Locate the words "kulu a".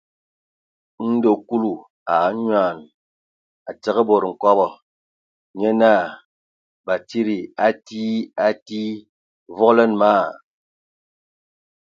1.47-2.13